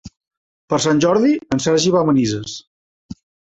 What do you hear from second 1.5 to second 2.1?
en Sergi va